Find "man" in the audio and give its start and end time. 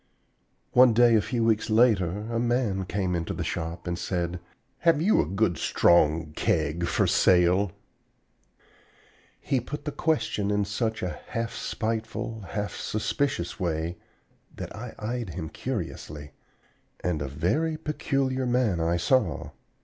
2.39-2.85, 18.47-18.79